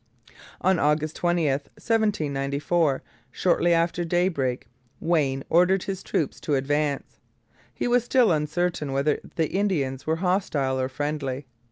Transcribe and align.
On 0.61 0.79
August 0.79 1.15
20, 1.17 1.47
1794, 1.47 3.03
shortly 3.29 3.71
after 3.71 4.03
daybreak, 4.03 4.67
Wayne 4.99 5.43
ordered 5.47 5.83
his 5.83 6.01
troops 6.01 6.39
to 6.39 6.55
advance. 6.55 7.19
He 7.71 7.87
was 7.87 8.03
still 8.03 8.31
uncertain 8.31 8.93
whether 8.93 9.19
the 9.35 9.51
Indians 9.51 10.07
were 10.07 10.15
hostile 10.15 10.79
or 10.79 10.89
friendly. 10.89 11.45